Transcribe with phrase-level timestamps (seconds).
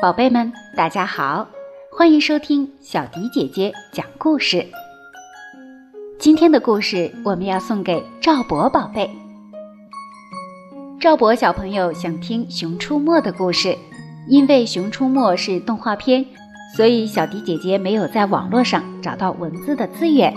[0.00, 1.48] 宝贝们，大家好，
[1.90, 4.64] 欢迎收听小迪姐姐讲故事。
[6.20, 9.10] 今天的故事我们要送给赵博宝贝。
[11.00, 13.76] 赵博小朋友想听《熊出没》的故事，
[14.28, 16.24] 因为《熊出没》是动画片，
[16.76, 20.32] 所以小迪姐姐没有在网络上找到文字的资源。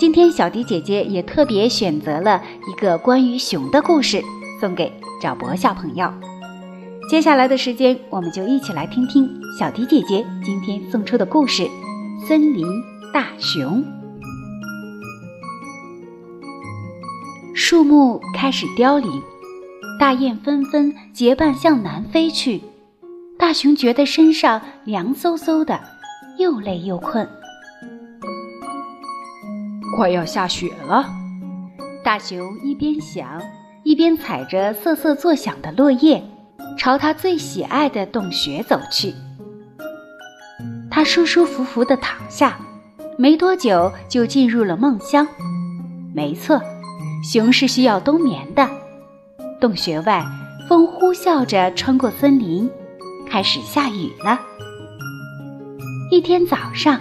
[0.00, 4.20] 今天小迪姐姐也特别选择了一个关于熊的故事，
[4.60, 4.92] 送给
[5.22, 6.12] 赵博小朋友。
[7.08, 11.62] 接下来的时间，我们就一起来听听小迪姐姐今天送出的故事
[12.26, 12.66] 《森林
[13.12, 13.80] 大熊》。
[17.54, 19.22] 树木开始凋零，
[20.00, 22.60] 大雁纷纷结伴向南飞去。
[23.38, 25.80] 大熊觉得身上凉飕飕的，
[26.38, 27.28] 又累又困。
[29.96, 31.06] 快要下雪了，
[32.02, 33.40] 大熊一边想，
[33.84, 36.20] 一边踩着瑟瑟作响的落叶。
[36.76, 39.14] 朝他最喜爱的洞穴走去。
[40.90, 42.58] 他舒舒服服地躺下，
[43.18, 45.26] 没多久就进入了梦乡。
[46.14, 46.60] 没错，
[47.22, 48.68] 熊是需要冬眠的。
[49.60, 50.24] 洞穴外，
[50.68, 52.70] 风呼啸着穿过森林，
[53.28, 54.40] 开始下雨了。
[56.10, 57.00] 一天早上，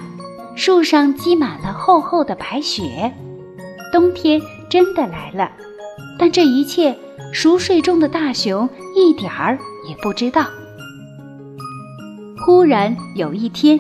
[0.55, 3.13] 树上积满了厚厚的白雪，
[3.93, 5.51] 冬天真的来了。
[6.17, 6.97] 但这一切，
[7.33, 9.57] 熟睡中的大熊一点儿。
[9.87, 10.47] 也不知道。
[12.45, 13.79] 忽然有一天，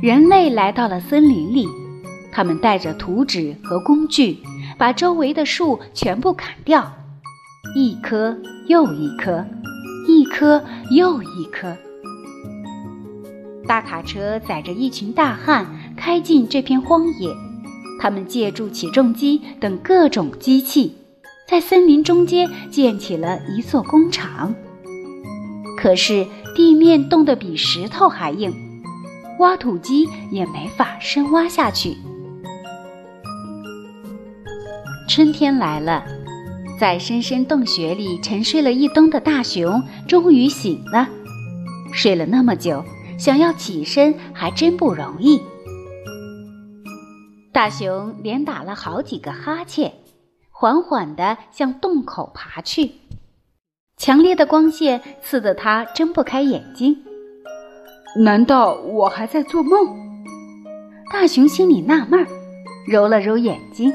[0.00, 1.68] 人类来到了森林里，
[2.32, 4.38] 他们带着图纸和工具，
[4.78, 6.90] 把周围的树全部砍掉，
[7.76, 9.44] 一棵又一棵，
[10.08, 11.76] 一棵又一棵。
[13.66, 17.30] 大卡车载着一群大汉开进这片荒野，
[18.00, 20.96] 他们借助起重机等各种机器，
[21.52, 24.54] 在森林中间建起了一座工厂。
[25.76, 26.26] 可是
[26.56, 28.50] 地面冻得比石头还硬，
[29.38, 31.94] 挖土机也没法深挖下去。
[35.06, 36.02] 春天来了，
[36.80, 41.06] 在深深洞穴里沉睡了一冬的大熊终于醒了。
[41.92, 42.82] 睡了那么久，
[43.18, 45.38] 想要起身还真不容易。
[47.52, 49.92] 大熊连打了好几个哈欠，
[50.62, 52.92] 缓缓地向洞口爬去。
[53.96, 57.02] 强烈的光线刺得他睁不开眼睛。
[58.14, 60.24] 难道我还在做梦？
[61.12, 62.28] 大熊心里纳闷儿，
[62.86, 63.92] 揉了揉眼睛。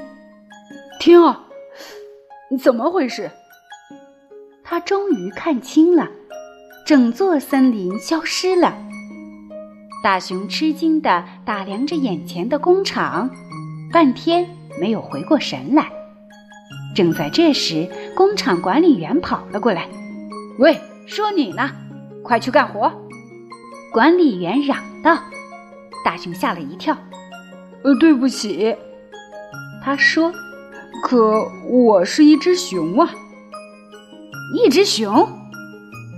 [1.00, 1.46] 天啊，
[2.60, 3.32] 怎么回事？
[4.62, 6.10] 他终于看清了，
[6.86, 8.78] 整座森林消失了。
[10.04, 13.30] 大熊吃惊地打量着眼前的工厂，
[13.90, 14.50] 半天
[14.82, 15.94] 没有回过神来。
[16.96, 19.88] 正在这时，工厂管理员跑了过来。
[20.60, 21.70] “喂，说你呢，
[22.24, 22.92] 快去干活！”
[23.94, 25.18] 管理员嚷道。
[26.04, 26.98] 大熊吓了一跳。
[27.84, 28.76] “呃，对不起。”
[29.84, 30.34] 他说
[31.04, 33.10] ，“可我是一只熊啊！”
[34.56, 35.28] 一只熊！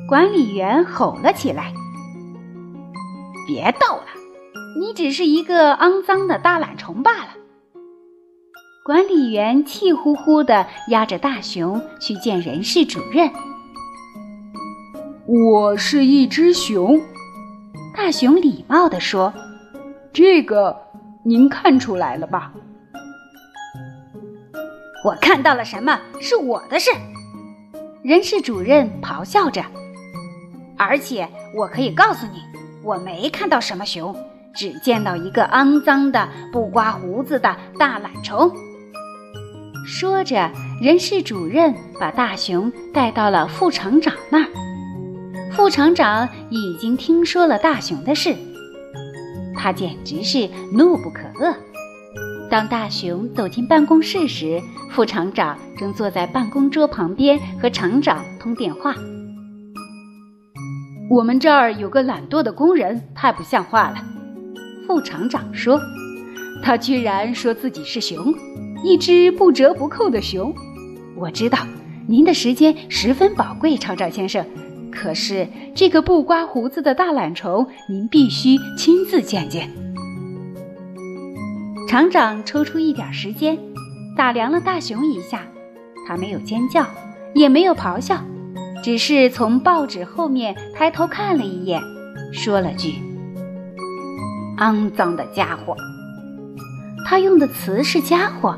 [0.07, 1.73] 管理员吼了起来。
[3.47, 4.05] “别逗了，
[4.79, 7.29] 你只是一个肮脏的大懒虫罢了。”
[8.83, 13.29] 管理员气呼呼地押着大熊去见人事主任。
[15.25, 16.99] 我是一只熊，
[17.95, 19.33] 大熊礼貌地说
[20.13, 20.75] ：“这个
[21.23, 22.53] 您看出来了吧？”
[25.05, 26.89] 我看到了什么是我的事。
[28.01, 29.63] 人事主任咆哮着，
[30.77, 32.41] 而且我可以告诉你，
[32.81, 34.15] 我没看到什么熊，
[34.55, 38.49] 只见到一个肮脏的、不刮胡子的大懒虫。
[39.89, 44.47] 说着，人事主任把大熊带到了副厂长那儿。
[45.51, 48.35] 副厂长已经听说了大熊的事，
[49.57, 51.55] 他简直是怒不可遏。
[52.51, 54.61] 当大熊走进办公室时，
[54.91, 58.93] 副厂长正坐在办公桌旁边和厂长通电话。
[61.09, 63.95] 我们这儿有个懒惰的工人，太不像话了。
[64.85, 65.81] 副厂长说
[66.63, 68.31] ：“他居然说自己是熊。”
[68.83, 70.53] 一只不折不扣的熊，
[71.15, 71.59] 我知道
[72.07, 74.45] 您的时间十分宝贵，厂长先生。
[74.91, 79.69] 可是这个不刮胡子的大懒虫，您必须亲自见见。
[81.87, 83.57] 厂长抽出一点时间，
[84.15, 85.41] 打量了大熊一下，
[86.07, 86.85] 他没有尖叫，
[87.33, 88.17] 也没有咆哮，
[88.83, 91.81] 只是从报纸后面抬头看了一眼，
[92.31, 92.93] 说了句
[94.57, 95.75] ：“肮脏的家伙。”
[97.05, 98.57] 他用的词是“家伙”。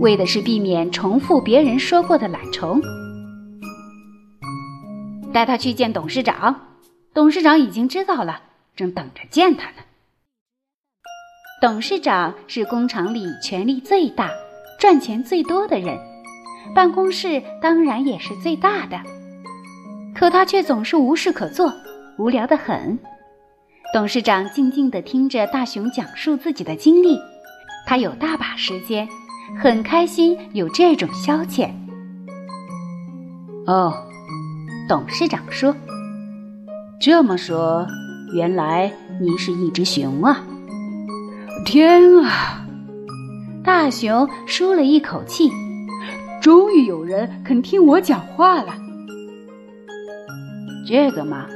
[0.00, 2.80] 为的是避免重复别人说过的懒虫，
[5.32, 6.60] 带他去见董事长，
[7.14, 8.42] 董事长已经知道了，
[8.76, 9.76] 正等着见他呢。
[11.60, 14.30] 董事长是工厂里权力最大、
[14.78, 15.98] 赚钱最多的人，
[16.74, 19.00] 办公室当然也是最大的。
[20.14, 21.72] 可他却总是无事可做，
[22.18, 22.98] 无聊得很。
[23.92, 27.18] 董事长静静地听着大熊讲述自己的经历，
[27.86, 29.08] 他有大把时间，
[29.56, 31.70] 很开心有这种消遣。
[33.66, 33.94] 哦，
[34.88, 35.74] 董事长说
[37.00, 37.86] ：“这么说，
[38.34, 40.42] 原来您是一只熊啊！”
[41.64, 42.66] 天啊！
[43.62, 45.50] 大熊舒了一口气，
[46.42, 48.74] 终于有人肯听我讲话了。
[50.86, 51.46] 这个嘛，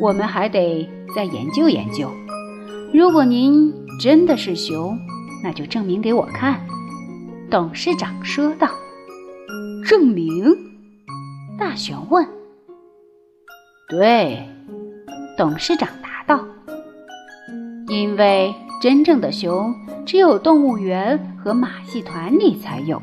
[0.00, 0.86] 我们还得
[1.16, 2.10] 再研究研究。
[2.92, 4.98] 如果您真的是熊，
[5.42, 6.60] 那就证明给我看。”
[7.54, 8.68] 董事长说道。
[9.86, 10.44] “证明？”
[11.56, 12.26] 大熊问。
[13.88, 14.44] “对。”
[15.38, 16.44] 董事长答道
[17.86, 18.52] ，“因为。”
[18.82, 19.72] 真正的熊
[20.04, 23.00] 只有动物园和马戏团里才有。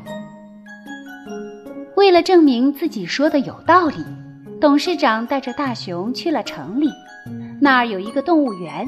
[1.96, 3.96] 为了证明自己说的有道理，
[4.60, 6.90] 董事长带着大熊去了城里。
[7.58, 8.86] 那儿有一个动物园，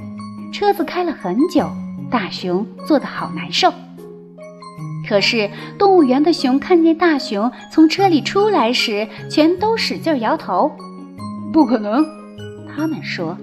[0.53, 1.67] 车子开了很久，
[2.11, 3.73] 大熊坐得好难受。
[5.09, 10.73] 可是动物园的熊看见大熊从车里出来时，全都使劲摇头
[11.53, 12.05] ：“不可能！”
[12.75, 13.37] 他们说：“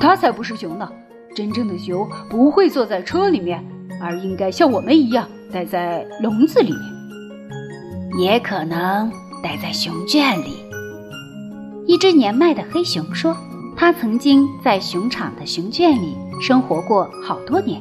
[0.00, 0.88] 他才不是熊呢。”
[1.36, 3.62] 真正的熊不会坐在车里面，
[4.00, 6.80] 而应该像我们一样待在笼子里面，
[8.18, 9.12] 也可能
[9.42, 10.56] 待在熊圈里。
[11.86, 13.36] 一只年迈的黑熊说
[13.76, 17.80] ：“他曾经在熊场的熊圈里生活过好多年。”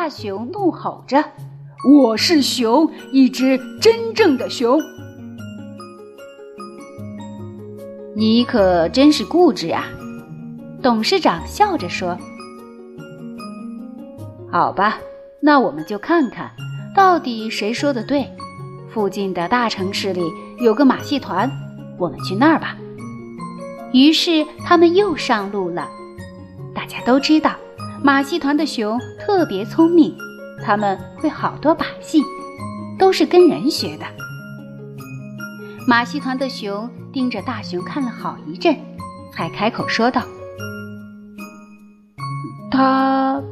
[0.00, 0.02] 不！
[0.02, 1.22] 大熊怒吼着
[2.02, 4.80] ：“我是熊，一只真正的熊！
[8.16, 9.84] 你可真是固执啊！”
[10.82, 12.16] 董事长笑着说
[14.50, 14.98] ：“好吧，
[15.38, 16.50] 那我们就看看，
[16.96, 18.26] 到底谁说的对。
[18.88, 20.22] 附近的大城市里
[20.62, 21.50] 有个马戏团，
[21.98, 22.74] 我们去那儿吧。”
[23.92, 25.86] 于是他们又上路了。
[26.74, 27.54] 大家都知道，
[28.02, 30.16] 马戏团的熊特别聪明，
[30.64, 32.22] 他们会好多把戏，
[32.98, 34.04] 都是跟人学的。
[35.86, 38.76] 马戏团的熊盯着大熊看了好一阵，
[39.32, 40.22] 才开口说道。
[42.70, 43.42] 他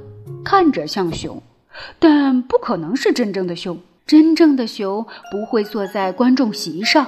[0.45, 1.43] 看着像熊，
[1.99, 3.79] 但不可能是真正的熊。
[4.07, 7.07] 真正的熊不会坐在观众席上，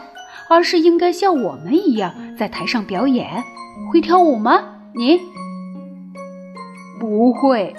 [0.51, 3.43] 而是应该像我们一样在台上表演。
[3.91, 4.63] 会跳舞吗？
[4.95, 5.19] 你
[7.01, 7.75] 不会。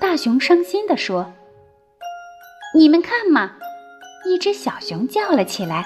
[0.00, 1.32] 大熊伤心地说
[2.76, 3.52] ：“你们看嘛！”
[4.28, 5.84] 一只小熊叫了起来：“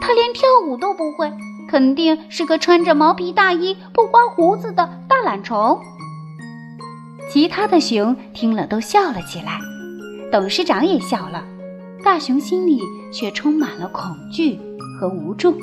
[0.00, 1.30] 它连跳舞都不会，
[1.68, 5.78] 肯定是个穿着毛皮大衣、不刮胡子的大懒虫。”
[7.30, 9.58] 其他的熊听了都笑了起来，
[10.32, 11.44] 董事长也笑了，
[12.02, 12.80] 大熊心里
[13.12, 14.02] 却充满了恐
[14.32, 14.58] 惧
[14.98, 15.54] 和无助。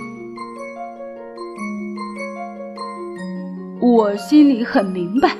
[3.81, 5.35] 我心里很明白，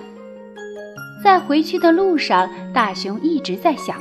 [1.23, 3.97] 在回去的路上，大熊一直在想：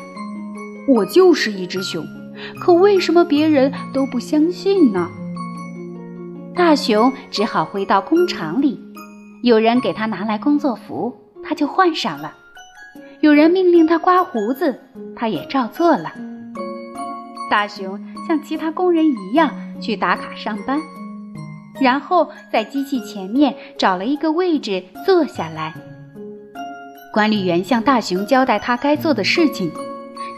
[0.89, 2.05] 我就是一只熊，
[2.61, 5.09] 可为什么别人都不相信呢？
[6.55, 8.81] 大熊只好回到工厂里，
[9.43, 11.15] 有人给他拿来工作服。
[11.43, 12.35] 他就换上了。
[13.21, 14.79] 有人命令他刮胡子，
[15.17, 16.12] 他也照做了。
[17.50, 17.99] 大熊
[18.29, 19.50] 像其他工人一样
[19.81, 20.79] 去打卡上班，
[21.81, 25.75] 然后在机器前面找了一个位置坐下来。
[27.12, 29.71] 管理员向大熊交代他该做的事情，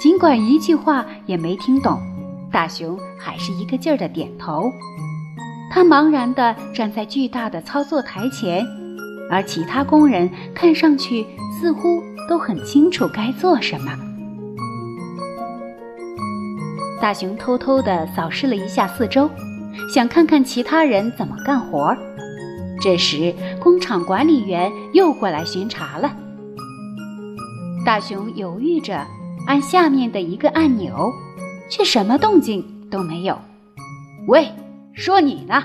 [0.01, 2.01] 尽管一句话也没听懂，
[2.51, 4.73] 大熊还是一个劲儿的点头。
[5.71, 8.67] 他茫然地站在巨大的操作台前。
[9.31, 11.25] 而其他工人看上去
[11.59, 13.91] 似乎都很清楚该做什么。
[17.01, 19.31] 大熊偷偷地扫视了一下四周，
[19.91, 21.97] 想看看其他人怎么干活。
[22.83, 26.15] 这时，工厂管理员又过来巡查了。
[27.85, 29.05] 大熊犹豫着
[29.45, 31.13] 按下面的一个按钮，
[31.69, 33.37] 却什么动静都没有。
[34.29, 34.49] 喂，
[34.93, 35.65] 说你呢！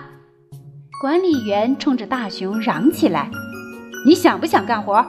[1.00, 3.30] 管理员冲着大熊嚷起来。
[4.04, 5.06] 你想不想干活？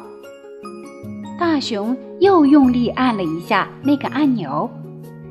[1.38, 4.68] 大熊又用力按了一下那个按钮，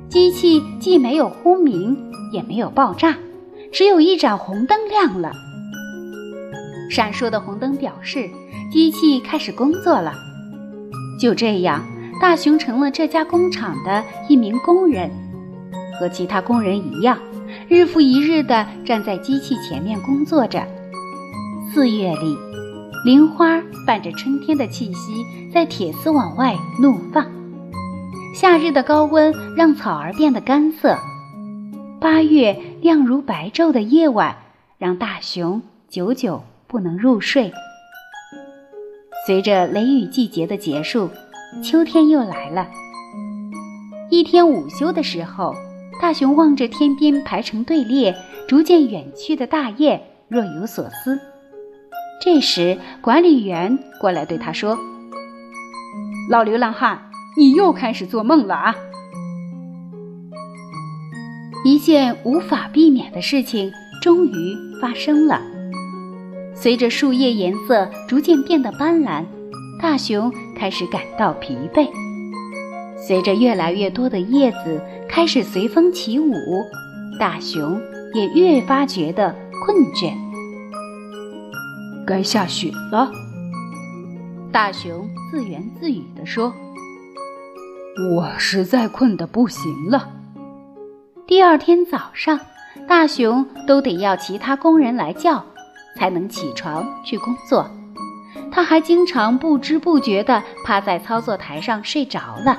[0.10, 1.96] 机器既没有轰鸣，
[2.32, 3.16] 也没有爆炸，
[3.72, 5.32] 只有一盏红灯亮了。
[6.90, 8.28] 闪烁的红灯表示
[8.72, 10.14] 机器开始工作了。
[11.20, 11.84] 就这样，
[12.22, 15.10] 大熊成了这家工厂的一名工人，
[16.00, 17.18] 和其他工人一样，
[17.68, 20.64] 日复一日地站在机器前面工作着。
[21.74, 22.38] 四月里，
[23.06, 27.26] 菱花伴着春天的气息，在铁丝网外怒放。
[28.36, 30.98] 夏日的高温让草儿变得干涩。
[32.00, 34.38] 八月亮如白昼的夜晚，
[34.78, 37.52] 让大熊久久不能入睡。
[39.28, 41.10] 随着雷雨季节的结束，
[41.62, 42.66] 秋天又来了。
[44.10, 45.54] 一天午休的时候，
[46.02, 48.16] 大熊望着天边排成队列、
[48.48, 51.20] 逐渐远去的大雁，若有所思。
[52.24, 54.78] 这时，管理员过来对他说
[56.32, 56.98] ：“老流浪汉，
[57.38, 58.76] 你又开始做梦了啊！”
[61.66, 65.57] 一件无法避免的事情终于发生了。
[66.68, 69.24] 随着树叶颜色逐渐变得斑斓，
[69.82, 71.88] 大熊开始感到疲惫。
[72.98, 76.34] 随着越来越多的叶子开始随风起舞，
[77.18, 77.80] 大熊
[78.14, 79.34] 也越发觉得
[79.66, 80.12] 困倦。
[82.06, 83.10] 该下雪了，
[84.52, 86.54] 大熊自言自语地说
[88.14, 90.10] ：“我实在困得不行了。”
[91.26, 92.38] 第二天早上，
[92.90, 95.46] 大熊都得要其他工人来叫。
[95.98, 97.68] 才能起床去工作，
[98.52, 102.56] 他还经常不知不觉地趴在操作台上睡着了。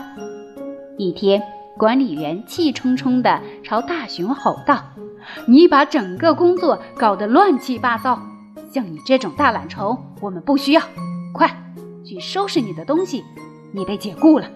[0.97, 1.41] 一天，
[1.79, 4.83] 管理员气冲冲地朝大熊吼道
[5.47, 8.21] ：“你把整个工作搞得乱七八糟，
[8.73, 10.83] 像你这种大懒虫，我们不需要。
[11.33, 11.49] 快
[12.05, 13.23] 去收拾你的东西，
[13.73, 14.51] 你被解雇了。”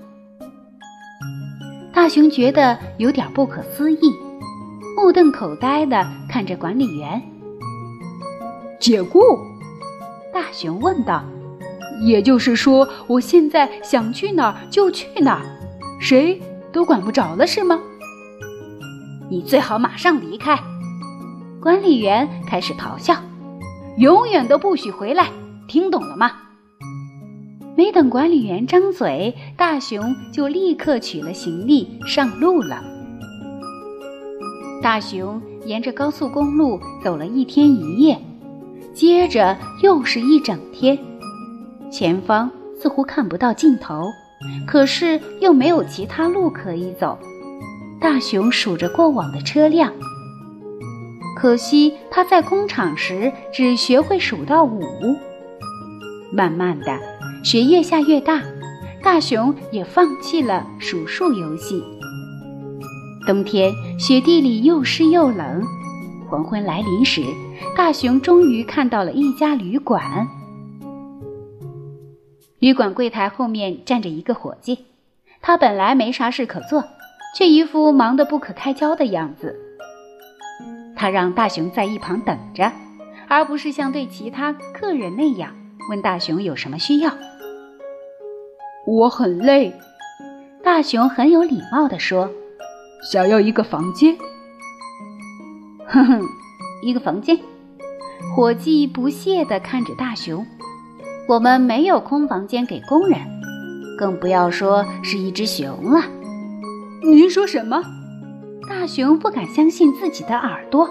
[1.95, 4.13] 大熊觉得有点不可思议，
[4.97, 7.23] 目瞪口呆地看着管理员。
[8.83, 9.39] 解雇？
[10.35, 11.25] 大熊问道。
[12.01, 15.47] 也就是说，我现在想去哪儿就去哪儿，
[16.01, 17.79] 谁都管不着了，是吗？
[19.31, 20.59] 你最好马上离开！
[21.61, 23.15] 管理员开始咆哮，
[23.99, 25.31] 永远都不许回来，
[25.69, 26.33] 听懂了吗？
[27.77, 32.83] 没等管理员张嘴，大熊就立刻取了行李上路了。
[34.83, 38.19] 大熊沿着高速公路走了一天一夜。
[38.95, 40.99] 接着又是一整天，
[41.91, 44.11] 前方似乎看不到尽头，
[44.67, 47.19] 可是又没有其他路可以走。
[48.01, 49.93] 大熊数着过往的车辆，
[51.37, 54.81] 可惜他在工厂时只学会数到五。
[56.33, 56.99] 慢慢的，
[57.45, 58.43] 雪越下越大，
[59.03, 61.83] 大熊也放弃了数数游戏。
[63.27, 65.63] 冬天，雪地里又湿又冷。
[66.29, 67.23] 黄昏来临时，
[67.77, 70.29] 大熊终于看到了一家旅馆。
[72.59, 74.87] 旅馆柜台后面站着一个伙计，
[75.41, 76.85] 他本来没啥事可做，
[77.37, 79.59] 却一副忙得不可开交的样子。
[80.95, 82.71] 他让大熊在一旁等着，
[83.27, 85.53] 而不是像对其他客人那样
[85.91, 87.13] 问大熊有什么需要。
[88.87, 89.73] 我很累，
[90.63, 92.31] 大熊很有礼貌地说
[93.11, 94.17] ：“想要一个房间。”
[95.87, 96.23] 哼哼，
[96.85, 97.37] 一个房间。
[98.35, 100.47] 伙计不屑地看着大熊
[101.29, 103.19] ：“我们没有空房间给工人，
[103.99, 106.03] 更不要说是一只熊了。”
[107.05, 107.83] 您说什么？
[108.69, 110.89] 大熊不敢相信自己的耳朵。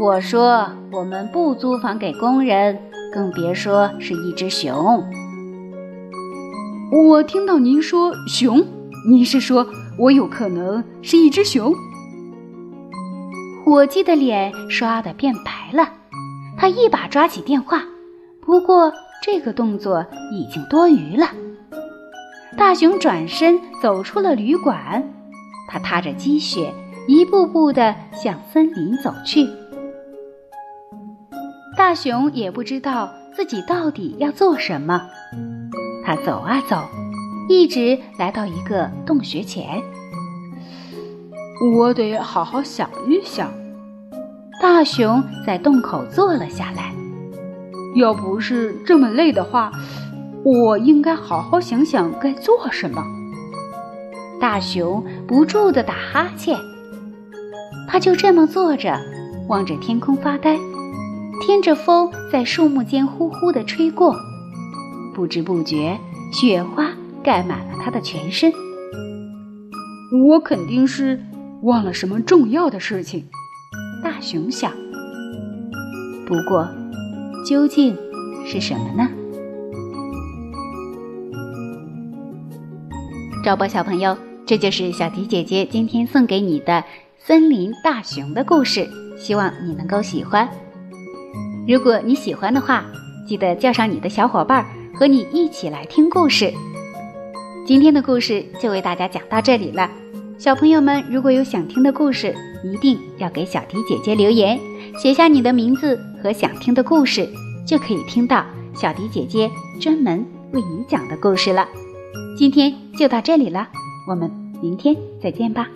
[0.00, 2.78] 我说：“我们不租房给工人，
[3.12, 5.02] 更别说是一只熊。”
[7.08, 8.64] 我听到您说“熊”，
[9.08, 9.66] 您是说
[9.98, 11.74] 我有可能是一只熊？
[13.72, 15.88] 伙计的脸刷的变白了，
[16.58, 17.82] 他一把抓起电话，
[18.42, 21.30] 不过这个动作已经多余了。
[22.58, 25.02] 大熊转身走出了旅馆，
[25.70, 26.70] 他踏着积雪，
[27.08, 29.48] 一步步地向森林走去。
[31.74, 35.00] 大熊也不知道自己到底要做什么，
[36.04, 36.76] 他走啊走，
[37.48, 39.82] 一直来到一个洞穴前。
[41.78, 43.50] 我得好好想一想。
[44.62, 46.92] 大熊在洞口坐了下来。
[47.96, 49.72] 要不是这么累的话，
[50.44, 53.02] 我应该好好想想该做什么。
[54.40, 56.56] 大熊不住地打哈欠。
[57.88, 58.96] 他就这么坐着，
[59.48, 60.56] 望着天空发呆，
[61.44, 64.14] 听着风在树木间呼呼地吹过。
[65.12, 65.98] 不知不觉，
[66.32, 68.52] 雪花盖满了他的全身。
[70.28, 71.18] 我肯定是。
[71.62, 73.26] 忘了什么重要的事情？
[74.02, 74.72] 大熊想。
[76.26, 76.68] 不过，
[77.46, 77.96] 究竟
[78.44, 79.08] 是什么呢？
[83.44, 86.82] 赵波小朋友，这就是小迪姐姐今天送给你的
[87.18, 90.48] 森林大熊的故事，希望你能够喜欢。
[91.66, 92.84] 如果你喜欢的话，
[93.26, 96.52] 记得叫上你的小伙伴和你一起来听故事。
[97.64, 99.88] 今天的故事就为大家讲到这里了。
[100.42, 102.34] 小朋友们，如果有想听的故事，
[102.64, 104.58] 一定要给小迪姐姐留言，
[105.00, 107.28] 写下你的名字和想听的故事，
[107.64, 108.44] 就可以听到
[108.74, 109.48] 小迪姐姐
[109.80, 111.68] 专门为你讲的故事了。
[112.36, 113.68] 今天就到这里了，
[114.08, 114.28] 我们
[114.60, 115.68] 明天再见吧。